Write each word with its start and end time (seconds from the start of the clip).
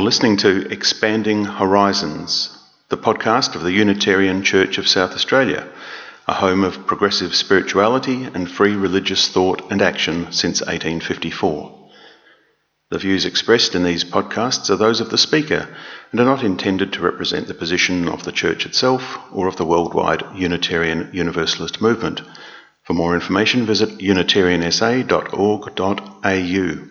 You're 0.00 0.06
listening 0.06 0.38
to 0.38 0.66
Expanding 0.72 1.44
Horizons, 1.44 2.56
the 2.88 2.96
podcast 2.96 3.54
of 3.54 3.62
the 3.62 3.72
Unitarian 3.72 4.42
Church 4.42 4.78
of 4.78 4.88
South 4.88 5.12
Australia, 5.12 5.68
a 6.26 6.32
home 6.32 6.64
of 6.64 6.86
progressive 6.86 7.34
spirituality 7.34 8.24
and 8.24 8.50
free 8.50 8.74
religious 8.74 9.28
thought 9.28 9.70
and 9.70 9.82
action 9.82 10.32
since 10.32 10.62
1854. 10.62 11.90
The 12.90 12.98
views 12.98 13.26
expressed 13.26 13.74
in 13.74 13.84
these 13.84 14.02
podcasts 14.02 14.70
are 14.70 14.76
those 14.76 15.02
of 15.02 15.10
the 15.10 15.18
speaker 15.18 15.68
and 16.12 16.18
are 16.18 16.24
not 16.24 16.42
intended 16.42 16.94
to 16.94 17.02
represent 17.02 17.46
the 17.46 17.52
position 17.52 18.08
of 18.08 18.24
the 18.24 18.32
Church 18.32 18.64
itself 18.64 19.18
or 19.30 19.48
of 19.48 19.56
the 19.56 19.66
worldwide 19.66 20.24
Unitarian 20.34 21.10
Universalist 21.12 21.82
movement. 21.82 22.22
For 22.84 22.94
more 22.94 23.14
information, 23.14 23.66
visit 23.66 23.98
unitariansa.org.au. 23.98 26.89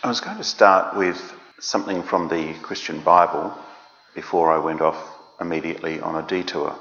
I 0.00 0.06
was 0.06 0.20
going 0.20 0.36
to 0.36 0.44
start 0.44 0.96
with 0.96 1.20
something 1.58 2.04
from 2.04 2.28
the 2.28 2.54
Christian 2.62 3.00
Bible 3.00 3.52
before 4.14 4.52
I 4.52 4.58
went 4.58 4.80
off 4.80 4.96
immediately 5.40 6.00
on 6.00 6.14
a 6.14 6.26
detour. 6.26 6.78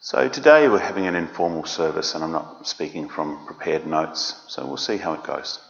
So 0.00 0.28
today 0.28 0.66
we're 0.66 0.80
having 0.80 1.06
an 1.06 1.14
informal 1.14 1.64
service 1.64 2.16
and 2.16 2.24
I'm 2.24 2.32
not 2.32 2.66
speaking 2.66 3.08
from 3.08 3.46
prepared 3.46 3.86
notes, 3.86 4.34
so 4.48 4.66
we'll 4.66 4.76
see 4.76 4.96
how 4.96 5.12
it 5.12 5.22
goes. 5.22 5.60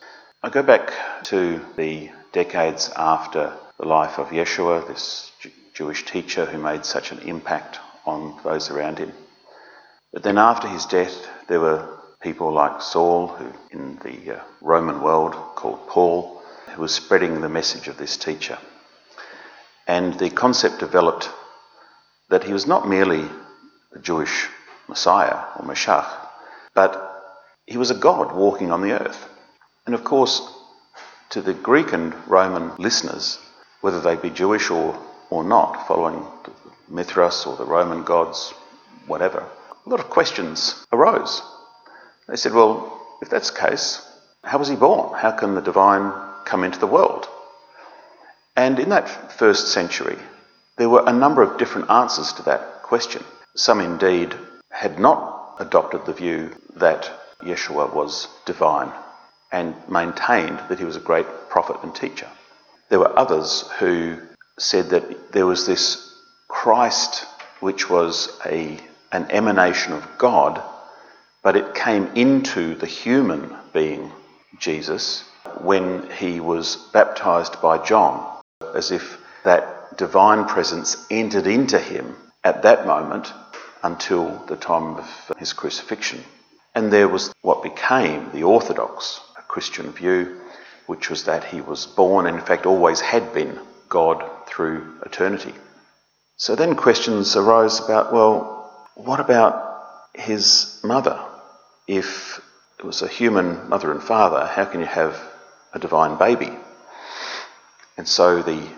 I 0.42 0.48
go 0.48 0.62
back 0.62 0.90
to 1.24 1.60
the 1.76 2.10
decades 2.32 2.90
after 2.96 3.52
the 3.78 3.86
life 3.86 4.18
of 4.18 4.28
Yeshua, 4.28 4.88
this 4.88 5.30
Jewish 5.74 6.06
teacher 6.06 6.46
who 6.46 6.56
made 6.56 6.86
such 6.86 7.12
an 7.12 7.18
impact 7.18 7.78
on 8.06 8.40
those 8.42 8.70
around 8.70 8.98
him. 8.98 9.12
But 10.14 10.22
then 10.22 10.38
after 10.38 10.66
his 10.66 10.86
death, 10.86 11.28
there 11.46 11.60
were 11.60 11.98
people 12.22 12.50
like 12.52 12.80
Saul, 12.80 13.26
who 13.28 13.52
in 13.70 13.96
the 14.02 14.38
uh, 14.38 14.42
Roman 14.62 15.02
world 15.02 15.34
called 15.54 15.86
Paul, 15.88 16.37
who 16.74 16.82
was 16.82 16.94
spreading 16.94 17.40
the 17.40 17.48
message 17.48 17.88
of 17.88 17.96
this 17.96 18.16
teacher. 18.16 18.58
And 19.86 20.18
the 20.18 20.30
concept 20.30 20.80
developed 20.80 21.30
that 22.28 22.44
he 22.44 22.52
was 22.52 22.66
not 22.66 22.88
merely 22.88 23.28
a 23.94 23.98
Jewish 23.98 24.48
Messiah 24.88 25.44
or 25.56 25.64
Mashiach, 25.64 26.08
but 26.74 27.04
he 27.66 27.76
was 27.76 27.90
a 27.90 27.94
God 27.94 28.34
walking 28.34 28.70
on 28.70 28.82
the 28.82 28.92
earth. 28.92 29.28
And 29.86 29.94
of 29.94 30.04
course, 30.04 30.42
to 31.30 31.42
the 31.42 31.54
Greek 31.54 31.92
and 31.92 32.14
Roman 32.26 32.74
listeners, 32.76 33.38
whether 33.80 34.00
they 34.00 34.16
be 34.16 34.30
Jewish 34.30 34.70
or, 34.70 34.98
or 35.30 35.44
not, 35.44 35.86
following 35.86 36.26
Mithras 36.88 37.46
or 37.46 37.56
the 37.56 37.64
Roman 37.64 38.04
gods, 38.04 38.52
whatever, 39.06 39.46
a 39.84 39.88
lot 39.88 40.00
of 40.00 40.10
questions 40.10 40.86
arose. 40.92 41.42
They 42.28 42.36
said, 42.36 42.52
well, 42.52 43.18
if 43.22 43.30
that's 43.30 43.50
the 43.50 43.58
case, 43.58 44.06
how 44.44 44.58
was 44.58 44.68
he 44.68 44.76
born? 44.76 45.18
How 45.18 45.32
can 45.32 45.54
the 45.54 45.62
divine 45.62 46.12
come 46.48 46.64
into 46.64 46.78
the 46.78 46.86
world? 46.86 47.28
And 48.56 48.78
in 48.78 48.88
that 48.88 49.32
first 49.32 49.68
century, 49.68 50.18
there 50.76 50.88
were 50.88 51.04
a 51.06 51.12
number 51.12 51.42
of 51.42 51.58
different 51.58 51.90
answers 51.90 52.32
to 52.34 52.42
that 52.44 52.82
question. 52.82 53.22
Some 53.54 53.80
indeed 53.80 54.34
had 54.70 54.98
not 54.98 55.56
adopted 55.60 56.06
the 56.06 56.12
view 56.12 56.54
that 56.76 57.10
Yeshua 57.42 57.92
was 57.92 58.28
divine 58.46 58.92
and 59.52 59.74
maintained 59.88 60.60
that 60.68 60.78
he 60.78 60.84
was 60.84 60.96
a 60.96 61.08
great 61.10 61.26
prophet 61.48 61.76
and 61.82 61.94
teacher. 61.94 62.28
There 62.88 62.98
were 62.98 63.18
others 63.18 63.64
who 63.78 64.18
said 64.58 64.90
that 64.90 65.32
there 65.32 65.46
was 65.46 65.66
this 65.66 66.14
Christ 66.48 67.26
which 67.60 67.88
was 67.88 68.38
a, 68.46 68.78
an 69.12 69.30
emanation 69.30 69.92
of 69.92 70.18
God 70.18 70.62
but 71.42 71.56
it 71.56 71.74
came 71.74 72.08
into 72.14 72.74
the 72.74 72.86
human 72.86 73.56
being, 73.72 74.12
Jesus, 74.58 75.24
when 75.62 76.10
he 76.10 76.40
was 76.40 76.76
baptized 76.92 77.60
by 77.60 77.78
John, 77.84 78.40
as 78.74 78.90
if 78.90 79.18
that 79.44 79.96
divine 79.96 80.46
presence 80.46 81.06
entered 81.10 81.46
into 81.46 81.78
him 81.78 82.16
at 82.44 82.62
that 82.62 82.86
moment 82.86 83.32
until 83.82 84.30
the 84.46 84.56
time 84.56 84.96
of 84.96 85.32
his 85.38 85.52
crucifixion. 85.52 86.22
And 86.74 86.92
there 86.92 87.08
was 87.08 87.32
what 87.42 87.62
became 87.62 88.30
the 88.32 88.44
orthodox 88.44 89.20
Christian 89.48 89.90
view, 89.90 90.40
which 90.86 91.10
was 91.10 91.24
that 91.24 91.42
he 91.44 91.60
was 91.60 91.86
born, 91.86 92.26
and 92.26 92.38
in 92.38 92.44
fact 92.44 92.66
always 92.66 93.00
had 93.00 93.32
been, 93.32 93.58
God 93.88 94.22
through 94.46 95.00
eternity. 95.04 95.54
So 96.36 96.54
then 96.54 96.76
questions 96.76 97.34
arose 97.34 97.80
about 97.80 98.12
well, 98.12 98.70
what 98.94 99.18
about 99.18 99.82
his 100.14 100.78
mother? 100.84 101.18
If 101.86 102.40
it 102.78 102.84
was 102.84 103.02
a 103.02 103.08
human 103.08 103.68
mother 103.68 103.90
and 103.90 104.02
father, 104.02 104.46
how 104.46 104.66
can 104.66 104.80
you 104.80 104.86
have 104.86 105.18
a 105.72 105.78
divine 105.78 106.18
baby? 106.18 106.50
And 107.96 108.06
so 108.06 108.42
the, 108.42 108.68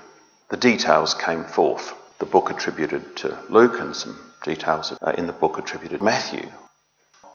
the 0.48 0.56
details 0.56 1.14
came 1.14 1.44
forth. 1.44 1.94
The 2.18 2.26
book 2.26 2.50
attributed 2.50 3.16
to 3.16 3.38
Luke 3.48 3.78
and 3.78 3.94
some 3.94 4.18
details 4.42 4.92
uh, 5.00 5.12
in 5.16 5.26
the 5.26 5.32
book 5.32 5.58
attributed 5.58 5.98
to 5.98 6.04
Matthew. 6.04 6.48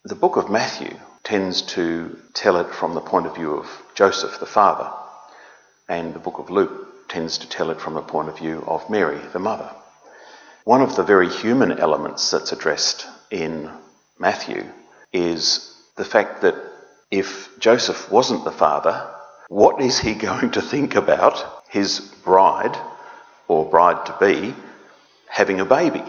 The 0.04 0.16
book 0.16 0.36
of 0.36 0.50
Matthew 0.50 0.96
tends 1.24 1.62
to 1.74 2.20
tell 2.34 2.58
it 2.58 2.74
from 2.74 2.94
the 2.94 3.02
point 3.02 3.26
of 3.26 3.36
view 3.36 3.56
of 3.56 3.68
Joseph, 3.96 4.40
the 4.40 4.46
father, 4.46 4.92
and 5.90 6.14
the 6.14 6.20
book 6.20 6.38
of 6.38 6.50
Luke 6.50 7.08
tends 7.08 7.38
to 7.40 7.50
tell 7.50 7.70
it 7.72 7.82
from 7.82 7.94
the 7.94 8.02
point 8.02 8.30
of 8.30 8.38
view 8.38 8.64
of 8.68 8.90
Mary, 8.90 9.20
the 9.34 9.40
mother. 9.40 9.70
One 10.64 10.82
of 10.82 10.96
the 10.96 11.04
very 11.04 11.30
human 11.30 11.80
elements 11.80 12.32
that's 12.32 12.52
addressed 12.52 13.08
in 13.30 13.70
Matthew 14.18 14.66
is 15.14 15.76
the 15.96 16.06
fact 16.06 16.42
that 16.42 16.56
if 17.12 17.60
Joseph 17.60 18.12
wasn't 18.12 18.44
the 18.44 18.52
father, 18.52 19.10
what 19.50 19.82
is 19.82 20.00
he 20.00 20.14
going 20.30 20.52
to 20.52 20.62
think 20.62 20.96
about 20.96 21.64
his 21.70 22.00
bride 22.00 22.78
or 23.48 23.70
bride 23.70 24.06
to 24.06 24.18
be 24.20 24.56
having 25.28 25.60
a 25.60 25.66
baby? 25.66 26.04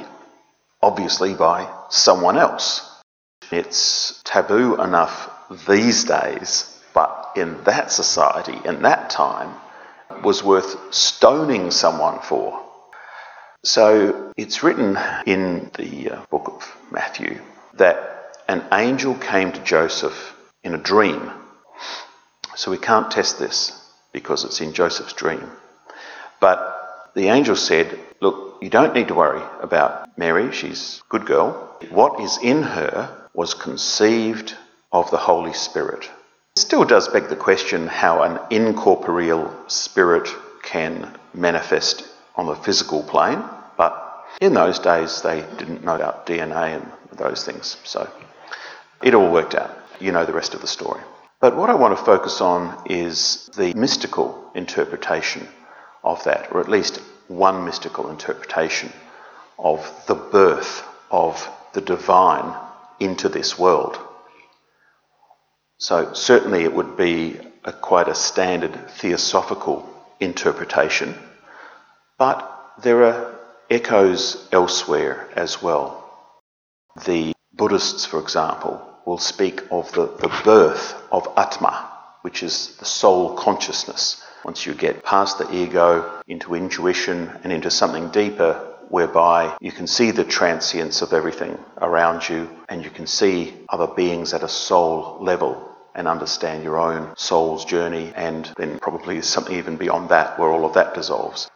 Obviously, 0.82 1.34
by 1.34 1.68
someone 1.88 2.36
else. 2.36 2.92
It's 3.50 4.20
taboo 4.24 4.80
enough 4.80 5.30
these 5.68 6.04
days, 6.04 6.80
but 6.94 7.32
in 7.36 7.62
that 7.64 7.92
society, 7.92 8.58
in 8.64 8.82
that 8.82 9.10
time, 9.10 9.54
was 10.22 10.42
worth 10.42 10.92
stoning 10.94 11.70
someone 11.70 12.20
for. 12.20 12.60
So 13.64 14.32
it's 14.36 14.62
written 14.62 14.98
in 15.26 15.70
the 15.76 16.10
uh, 16.10 16.24
book 16.30 16.48
of 16.48 16.76
Matthew 16.90 17.40
that 17.74 18.36
an 18.48 18.64
angel 18.72 19.14
came 19.14 19.52
to 19.52 19.60
Joseph 19.62 20.34
in 20.62 20.74
a 20.74 20.78
dream. 20.78 21.32
So 22.56 22.70
we 22.70 22.78
can't 22.78 23.10
test 23.10 23.38
this 23.38 23.72
because 24.12 24.44
it's 24.44 24.62
in 24.62 24.72
Joseph's 24.72 25.12
dream. 25.12 25.50
But 26.40 27.12
the 27.14 27.28
angel 27.28 27.54
said, 27.54 27.98
Look, 28.20 28.58
you 28.62 28.70
don't 28.70 28.94
need 28.94 29.08
to 29.08 29.14
worry 29.14 29.42
about 29.60 30.18
Mary, 30.18 30.52
she's 30.52 31.02
a 31.06 31.10
good 31.10 31.26
girl. 31.26 31.76
What 31.90 32.18
is 32.20 32.38
in 32.42 32.62
her 32.62 33.28
was 33.34 33.52
conceived 33.52 34.54
of 34.90 35.10
the 35.10 35.18
Holy 35.18 35.52
Spirit. 35.52 36.08
It 36.56 36.60
still 36.60 36.86
does 36.86 37.08
beg 37.08 37.28
the 37.28 37.36
question 37.36 37.86
how 37.86 38.22
an 38.22 38.40
incorporeal 38.50 39.54
spirit 39.66 40.28
can 40.62 41.14
manifest 41.34 42.08
on 42.36 42.46
the 42.46 42.56
physical 42.56 43.02
plane, 43.02 43.44
but 43.76 44.26
in 44.40 44.54
those 44.54 44.78
days 44.78 45.20
they 45.20 45.44
didn't 45.58 45.84
know 45.84 45.94
about 45.94 46.26
DNA 46.26 46.76
and 46.76 46.90
those 47.18 47.44
things, 47.44 47.76
so 47.84 48.10
it 49.02 49.14
all 49.14 49.30
worked 49.30 49.54
out. 49.54 49.70
You 50.00 50.12
know 50.12 50.24
the 50.24 50.32
rest 50.32 50.54
of 50.54 50.62
the 50.62 50.66
story. 50.66 51.02
But 51.40 51.56
what 51.56 51.68
I 51.68 51.74
want 51.74 51.96
to 51.96 52.04
focus 52.04 52.40
on 52.40 52.82
is 52.86 53.50
the 53.56 53.74
mystical 53.74 54.50
interpretation 54.54 55.46
of 56.02 56.24
that, 56.24 56.50
or 56.52 56.60
at 56.60 56.68
least 56.68 57.00
one 57.28 57.64
mystical 57.64 58.10
interpretation 58.10 58.92
of 59.58 59.90
the 60.06 60.14
birth 60.14 60.84
of 61.10 61.48
the 61.74 61.80
divine 61.80 62.54
into 63.00 63.28
this 63.28 63.58
world. 63.58 63.98
So, 65.78 66.14
certainly, 66.14 66.64
it 66.64 66.72
would 66.72 66.96
be 66.96 67.38
a, 67.64 67.72
quite 67.72 68.08
a 68.08 68.14
standard 68.14 68.90
theosophical 68.92 69.86
interpretation, 70.20 71.14
but 72.16 72.72
there 72.82 73.04
are 73.04 73.34
echoes 73.68 74.48
elsewhere 74.52 75.28
as 75.36 75.60
well. 75.62 76.02
The 77.04 77.34
Buddhists, 77.52 78.06
for 78.06 78.20
example, 78.20 78.80
will 79.06 79.18
speak 79.18 79.62
of 79.70 79.90
the, 79.92 80.06
the 80.18 80.40
birth 80.44 80.94
of 81.10 81.26
Atma, 81.36 81.90
which 82.22 82.42
is 82.42 82.76
the 82.76 82.84
soul 82.84 83.36
consciousness. 83.36 84.22
Once 84.44 84.66
you 84.66 84.74
get 84.74 85.04
past 85.04 85.38
the 85.38 85.54
ego 85.54 86.22
into 86.26 86.54
intuition 86.54 87.30
and 87.42 87.52
into 87.52 87.70
something 87.70 88.10
deeper, 88.10 88.74
whereby 88.88 89.56
you 89.60 89.72
can 89.72 89.86
see 89.86 90.10
the 90.10 90.24
transience 90.24 91.02
of 91.02 91.12
everything 91.12 91.58
around 91.78 92.28
you 92.28 92.48
and 92.68 92.84
you 92.84 92.90
can 92.90 93.06
see 93.06 93.54
other 93.68 93.86
beings 93.86 94.34
at 94.34 94.42
a 94.42 94.48
soul 94.48 95.18
level 95.20 95.72
and 95.94 96.06
understand 96.06 96.62
your 96.62 96.78
own 96.78 97.16
soul's 97.16 97.64
journey, 97.64 98.12
and 98.14 98.52
then 98.58 98.78
probably 98.78 99.22
something 99.22 99.56
even 99.56 99.76
beyond 99.78 100.10
that 100.10 100.38
where 100.38 100.50
all 100.50 100.66
of 100.66 100.74
that 100.74 100.94
dissolves. 100.94 101.50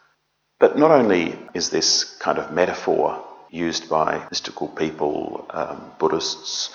But 0.59 0.79
not 0.79 0.89
only 0.89 1.37
is 1.53 1.69
this 1.69 2.15
kind 2.17 2.39
of 2.39 2.51
metaphor 2.51 3.23
used 3.51 3.87
by 3.87 4.25
mystical 4.31 4.67
people, 4.67 5.45
um, 5.51 5.91
Buddhists, 5.99 6.73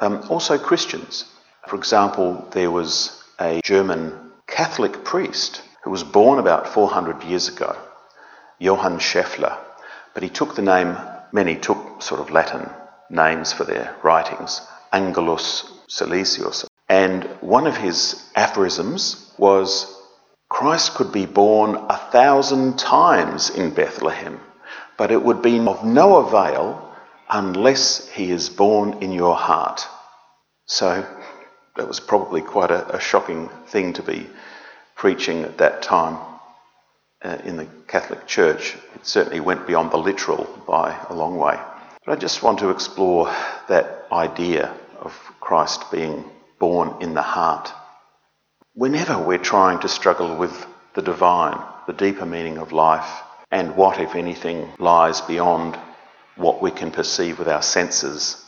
um, 0.00 0.24
also 0.28 0.58
Christians. 0.58 1.24
For 1.68 1.76
example, 1.76 2.48
there 2.52 2.70
was 2.70 3.22
a 3.38 3.60
German 3.62 4.32
Catholic 4.46 5.04
priest 5.04 5.62
who 5.84 5.90
was 5.90 6.02
born 6.02 6.38
about 6.38 6.68
400 6.68 7.22
years 7.22 7.48
ago, 7.48 7.76
Johann 8.58 8.98
Scheffler, 8.98 9.56
but 10.14 10.22
he 10.22 10.28
took 10.28 10.54
the 10.54 10.62
name, 10.62 10.96
many 11.32 11.56
took 11.56 12.02
sort 12.02 12.20
of 12.20 12.30
Latin 12.30 12.68
names 13.08 13.52
for 13.52 13.64
their 13.64 13.94
writings, 14.02 14.60
Angelus 14.92 15.70
Silesius. 15.88 16.66
And 16.88 17.24
one 17.40 17.66
of 17.66 17.76
his 17.76 18.22
aphorisms 18.34 19.32
was 19.38 19.96
Christ 20.48 20.94
could 20.94 21.12
be 21.12 21.26
born 21.26 21.76
a 21.88 21.96
thousand 21.96 22.78
times 22.78 23.50
in 23.50 23.70
Bethlehem, 23.70 24.40
but 24.96 25.12
it 25.12 25.22
would 25.22 25.42
be 25.42 25.58
of 25.60 25.84
no 25.84 26.16
avail 26.16 26.89
unless 27.30 28.08
he 28.08 28.30
is 28.30 28.48
born 28.48 29.02
in 29.02 29.12
your 29.12 29.36
heart. 29.36 29.86
So 30.66 31.06
that 31.76 31.88
was 31.88 32.00
probably 32.00 32.42
quite 32.42 32.70
a, 32.70 32.96
a 32.96 33.00
shocking 33.00 33.48
thing 33.68 33.94
to 33.94 34.02
be 34.02 34.26
preaching 34.96 35.44
at 35.44 35.58
that 35.58 35.82
time 35.82 36.18
uh, 37.22 37.38
in 37.44 37.56
the 37.56 37.66
Catholic 37.86 38.26
Church. 38.26 38.76
It 38.94 39.06
certainly 39.06 39.40
went 39.40 39.66
beyond 39.66 39.92
the 39.92 39.96
literal 39.96 40.44
by 40.66 40.96
a 41.08 41.14
long 41.14 41.38
way. 41.38 41.58
But 42.04 42.12
I 42.12 42.20
just 42.20 42.42
want 42.42 42.58
to 42.60 42.70
explore 42.70 43.26
that 43.68 44.06
idea 44.10 44.74
of 45.00 45.12
Christ 45.40 45.90
being 45.90 46.24
born 46.58 47.00
in 47.00 47.14
the 47.14 47.22
heart. 47.22 47.72
Whenever 48.74 49.18
we're 49.18 49.38
trying 49.38 49.80
to 49.80 49.88
struggle 49.88 50.36
with 50.36 50.66
the 50.94 51.02
divine, 51.02 51.58
the 51.86 51.92
deeper 51.92 52.26
meaning 52.26 52.58
of 52.58 52.72
life, 52.72 53.22
and 53.50 53.76
what, 53.76 54.00
if 54.00 54.14
anything, 54.14 54.68
lies 54.78 55.20
beyond 55.22 55.76
what 56.36 56.62
we 56.62 56.70
can 56.70 56.90
perceive 56.90 57.38
with 57.38 57.48
our 57.48 57.62
senses, 57.62 58.44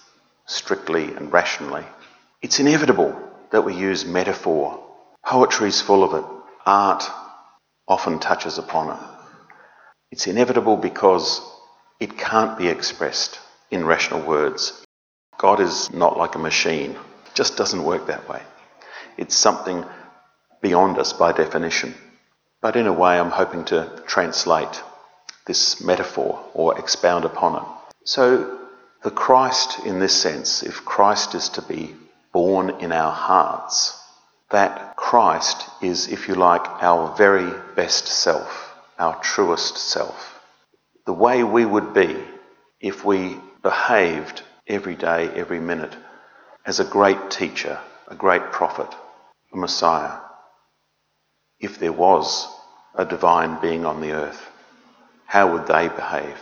strictly 0.47 1.15
and 1.15 1.33
rationally, 1.33 1.85
it's 2.41 2.61
inevitable 2.61 3.17
that 3.51 3.65
we 3.65 3.75
use 3.75 4.05
metaphor. 4.05 4.83
Poetry 5.25 5.69
is 5.69 5.81
full 5.81 6.03
of 6.03 6.15
it. 6.15 6.25
Art 6.67 7.05
often 7.87 8.19
touches 8.19 8.59
upon 8.59 8.97
it. 8.97 9.03
It's 10.11 10.27
inevitable 10.27 10.77
because 10.77 11.41
it 12.01 12.19
can't 12.19 12.59
be 12.59 12.69
expressed 12.69 13.39
in 13.71 13.87
rational 13.87 14.21
words. 14.21 14.85
God 15.39 15.61
is 15.61 15.93
not 15.93 16.19
like 16.19 16.35
a 16.35 16.39
machine, 16.39 16.93
it 16.93 17.35
just 17.35 17.57
doesn't 17.57 17.85
work 17.85 18.07
that 18.07 18.29
way. 18.29 18.43
It's 19.17 19.37
something 19.37 19.85
beyond 20.61 20.99
us 20.99 21.13
by 21.13 21.33
definition. 21.33 21.95
But 22.61 22.77
in 22.77 22.87
a 22.87 22.93
way, 22.93 23.19
I'm 23.19 23.31
hoping 23.31 23.65
to 23.67 24.03
translate 24.07 24.83
this 25.47 25.83
metaphor 25.83 26.45
or 26.55 26.79
expound 26.79 27.25
upon 27.25 27.57
it. 27.57 27.69
So, 28.05 28.59
the 29.03 29.11
Christ, 29.11 29.85
in 29.85 29.99
this 29.99 30.15
sense, 30.15 30.63
if 30.63 30.85
Christ 30.85 31.35
is 31.35 31.49
to 31.51 31.63
be 31.63 31.95
born 32.33 32.71
in 32.81 32.93
our 32.93 33.13
hearts, 33.13 33.99
that 34.51 34.97
Christ 34.97 35.69
is, 35.81 36.09
if 36.09 36.29
you 36.29 36.35
like, 36.35 36.65
our 36.83 37.15
very 37.17 37.51
best 37.75 38.07
self, 38.07 38.75
our 38.99 39.19
truest 39.21 39.77
self. 39.77 40.41
The 41.07 41.13
way 41.13 41.43
we 41.43 41.65
would 41.65 41.95
be 41.95 42.17
if 42.81 43.05
we 43.05 43.37
behaved 43.63 44.43
every 44.67 44.95
day, 44.95 45.29
every 45.31 45.61
minute, 45.61 45.97
as 46.65 46.79
a 46.79 46.85
great 46.85 47.31
teacher, 47.31 47.79
a 48.09 48.15
great 48.15 48.53
prophet, 48.53 48.89
a 49.53 49.57
Messiah, 49.57 50.19
if 51.59 51.79
there 51.79 51.93
was 51.93 52.47
a 52.95 53.05
divine 53.05 53.61
being 53.61 53.87
on 53.87 54.01
the 54.01 54.13
earth, 54.13 54.52
how 55.33 55.51
would 55.51 55.67
they 55.67 55.89
behave? 55.89 56.37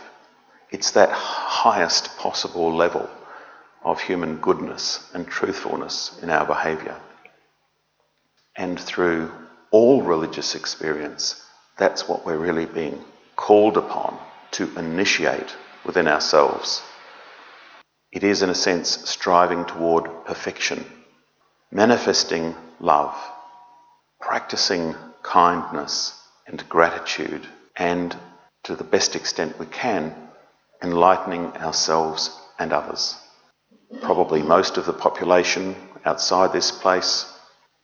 It's 0.69 0.91
that 0.91 1.11
highest 1.11 2.17
possible 2.17 2.75
level 2.75 3.09
of 3.85 4.01
human 4.01 4.35
goodness 4.39 5.09
and 5.13 5.25
truthfulness 5.25 6.19
in 6.21 6.29
our 6.29 6.45
behaviour 6.45 6.97
and 8.57 8.77
through 8.77 9.31
all 9.71 10.01
religious 10.01 10.55
experience, 10.55 11.41
that's 11.77 12.05
what 12.05 12.25
we're 12.25 12.37
really 12.37 12.65
being 12.65 13.01
called 13.37 13.77
upon 13.77 14.19
to 14.51 14.77
initiate 14.77 15.55
within 15.85 16.09
ourselves. 16.09 16.81
It 18.11 18.25
is, 18.25 18.41
in 18.41 18.49
a 18.49 18.55
sense, 18.55 19.09
striving 19.09 19.63
toward 19.63 20.25
perfection, 20.25 20.85
manifesting 21.71 22.55
love, 22.81 23.15
practicing 24.19 24.95
kindness 25.23 26.21
and 26.45 26.67
gratitude, 26.67 27.47
and 27.77 28.13
to 28.63 28.75
the 28.75 28.83
best 28.83 29.15
extent 29.15 29.59
we 29.59 29.65
can, 29.65 30.13
enlightening 30.81 31.45
ourselves 31.57 32.37
and 32.59 32.73
others. 32.73 33.15
Probably 34.01 34.41
most 34.41 34.77
of 34.77 34.85
the 34.85 34.93
population 34.93 35.75
outside 36.05 36.53
this 36.53 36.71
place 36.71 37.31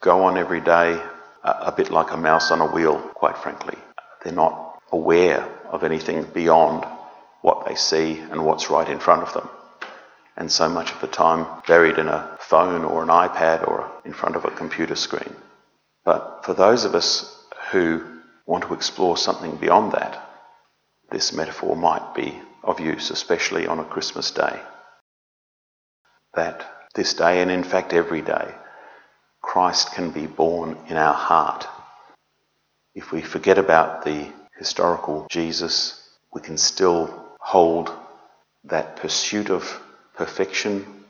go 0.00 0.24
on 0.24 0.38
every 0.38 0.60
day 0.60 1.00
a, 1.44 1.72
bit 1.72 1.90
like 1.90 2.10
a 2.10 2.16
mouse 2.16 2.50
on 2.50 2.60
a 2.60 2.66
wheel, 2.66 2.98
quite 3.14 3.38
frankly. 3.38 3.76
They're 4.22 4.32
not 4.32 4.80
aware 4.92 5.48
of 5.70 5.84
anything 5.84 6.24
beyond 6.34 6.86
what 7.42 7.66
they 7.66 7.74
see 7.74 8.18
and 8.18 8.44
what's 8.44 8.70
right 8.70 8.88
in 8.88 8.98
front 8.98 9.22
of 9.22 9.32
them. 9.34 9.48
And 10.36 10.50
so 10.50 10.68
much 10.68 10.92
of 10.92 11.00
the 11.00 11.06
time 11.06 11.46
buried 11.66 11.98
in 11.98 12.08
a 12.08 12.36
phone 12.40 12.84
or 12.84 13.02
an 13.02 13.08
iPad 13.08 13.66
or 13.66 13.90
in 14.04 14.12
front 14.12 14.36
of 14.36 14.44
a 14.44 14.50
computer 14.50 14.94
screen. 14.94 15.34
But 16.04 16.44
for 16.44 16.54
those 16.54 16.84
of 16.84 16.94
us 16.94 17.44
who 17.70 18.04
want 18.46 18.64
to 18.64 18.74
explore 18.74 19.16
something 19.16 19.56
beyond 19.56 19.92
that, 19.92 20.27
this 21.10 21.32
metaphor 21.32 21.74
might 21.74 22.14
be 22.14 22.38
of 22.62 22.80
use, 22.80 23.10
especially 23.10 23.66
on 23.66 23.78
a 23.78 23.84
Christmas 23.84 24.30
day. 24.30 24.60
That 26.34 26.88
this 26.94 27.14
day, 27.14 27.40
and 27.40 27.50
in 27.50 27.64
fact 27.64 27.92
every 27.92 28.20
day, 28.20 28.54
Christ 29.40 29.92
can 29.92 30.10
be 30.10 30.26
born 30.26 30.76
in 30.88 30.96
our 30.96 31.14
heart. 31.14 31.66
If 32.94 33.12
we 33.12 33.22
forget 33.22 33.58
about 33.58 34.04
the 34.04 34.30
historical 34.58 35.26
Jesus, 35.30 36.08
we 36.32 36.40
can 36.40 36.58
still 36.58 37.36
hold 37.40 37.90
that 38.64 38.96
pursuit 38.96 39.50
of 39.50 39.80
perfection, 40.14 41.04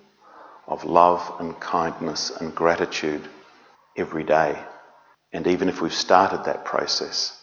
of 0.67 0.85
love 0.85 1.35
and 1.41 1.59
kindness 1.59 2.31
and 2.31 2.55
gratitude 2.55 3.27
every 3.97 4.23
day. 4.23 4.63
And 5.33 5.47
even 5.47 5.69
if 5.69 5.81
we've 5.81 5.93
started 5.93 6.45
that 6.45 6.65
process, 6.65 7.35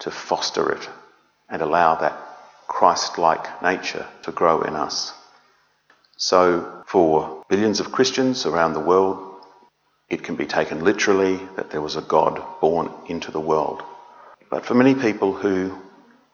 to 0.00 0.10
foster 0.10 0.72
it 0.72 0.88
and 1.52 1.62
allow 1.62 1.94
that 1.94 2.18
Christ 2.66 3.18
like 3.18 3.62
nature 3.62 4.06
to 4.22 4.32
grow 4.32 4.62
in 4.62 4.74
us. 4.74 5.12
So, 6.16 6.82
for 6.86 7.44
billions 7.48 7.78
of 7.78 7.92
Christians 7.92 8.46
around 8.46 8.72
the 8.72 8.80
world, 8.80 9.18
it 10.08 10.24
can 10.24 10.34
be 10.34 10.46
taken 10.46 10.82
literally 10.82 11.36
that 11.56 11.70
there 11.70 11.82
was 11.82 11.96
a 11.96 12.02
God 12.02 12.42
born 12.60 12.90
into 13.06 13.30
the 13.30 13.40
world. 13.40 13.82
But 14.50 14.64
for 14.64 14.74
many 14.74 14.94
people 14.94 15.32
who 15.34 15.78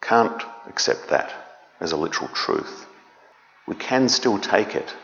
can't 0.01 0.43
accept 0.67 1.09
that 1.09 1.33
as 1.81 1.93
a 1.93 1.97
literal 1.97 2.29
truth, 2.29 2.87
we 3.67 3.75
can 3.75 4.09
still 4.09 4.39
take 4.39 4.75
it 4.75 4.95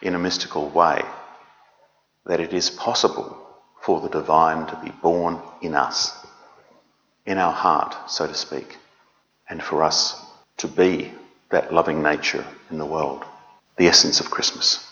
in 0.00 0.14
a 0.14 0.18
mystical 0.18 0.68
way 0.68 1.02
that 2.24 2.40
it 2.40 2.52
is 2.52 2.70
possible 2.70 3.36
for 3.80 4.00
the 4.00 4.08
divine 4.08 4.66
to 4.66 4.76
be 4.84 4.90
born 4.90 5.40
in 5.60 5.74
us, 5.74 6.12
in 7.24 7.38
our 7.38 7.52
heart, 7.52 8.10
so 8.10 8.26
to 8.26 8.34
speak, 8.34 8.78
and 9.48 9.62
for 9.62 9.82
us 9.82 10.20
to 10.58 10.68
be 10.68 11.12
that 11.50 11.72
loving 11.72 12.02
nature 12.02 12.44
in 12.70 12.78
the 12.78 12.86
world, 12.86 13.24
the 13.76 13.86
essence 13.86 14.20
of 14.20 14.30
Christmas. 14.30 14.84